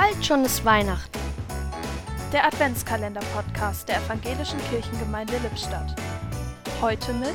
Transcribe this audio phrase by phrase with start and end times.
[0.00, 1.18] Bald schon ist Weihnachten.
[2.32, 5.92] Der Adventskalender-Podcast der Evangelischen Kirchengemeinde Lippstadt.
[6.80, 7.34] Heute mit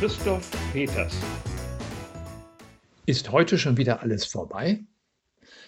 [0.00, 1.14] Christoph Peters.
[3.06, 4.80] Ist heute schon wieder alles vorbei?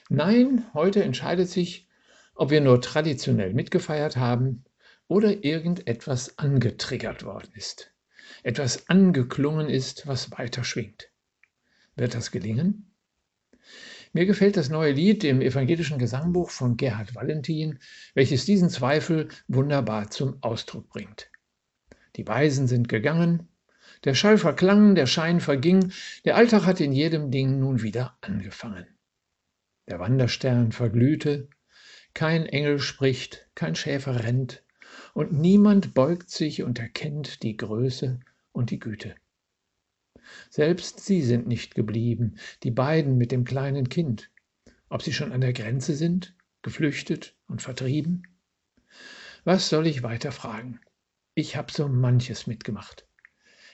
[0.09, 1.86] Nein, heute entscheidet sich,
[2.34, 4.64] ob wir nur traditionell mitgefeiert haben
[5.06, 7.95] oder irgendetwas angetriggert worden ist.
[8.42, 11.08] Etwas angeklungen ist, was weiter schwingt.
[11.95, 12.90] Wird das gelingen?
[14.12, 17.78] Mir gefällt das neue Lied im evangelischen Gesangbuch von Gerhard Valentin,
[18.14, 21.30] welches diesen Zweifel wunderbar zum Ausdruck bringt.
[22.16, 23.48] Die Weisen sind gegangen,
[24.02, 25.92] der Schall verklang, der Schein verging,
[26.24, 28.87] der Alltag hat in jedem Ding nun wieder angefangen.
[29.87, 31.48] Der Wanderstern verglühte,
[32.12, 34.65] kein Engel spricht, kein Schäfer rennt,
[35.15, 38.18] und niemand beugt sich und erkennt die Größe
[38.51, 39.15] und die Güte.
[40.50, 44.30] Selbst sie sind nicht geblieben, die beiden mit dem kleinen Kind.
[44.88, 48.24] Ob sie schon an der Grenze sind, geflüchtet und vertrieben?
[49.45, 50.80] Was soll ich weiter fragen?
[51.34, 53.07] Ich habe so manches mitgemacht.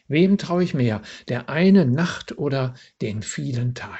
[0.06, 3.96] Wem traue ich mehr, der eine Nacht oder den vielen Tagen?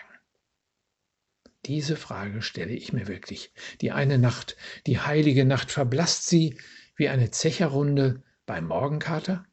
[1.64, 3.52] Diese Frage stelle ich mir wirklich.
[3.80, 6.60] Die eine Nacht, die heilige Nacht, verblasst sie
[6.94, 9.46] wie eine Zecherrunde beim Morgenkater?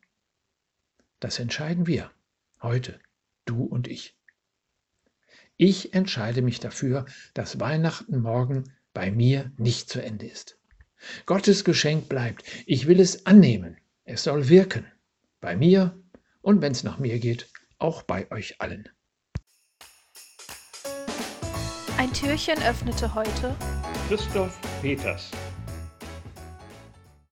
[1.22, 2.12] Das entscheiden wir
[2.62, 3.00] heute,
[3.46, 4.18] du und ich.
[5.58, 10.58] Ich entscheide mich dafür, dass Weihnachten morgen bei mir nicht zu Ende ist.
[11.26, 12.44] Gottes Geschenk bleibt.
[12.66, 13.78] Ich will es annehmen.
[14.04, 14.86] Es soll wirken.
[15.42, 16.02] Bei mir
[16.42, 18.90] und wenn es nach mir geht, auch bei euch allen.
[21.98, 23.56] Ein Türchen öffnete heute
[24.08, 25.32] Christoph Peters.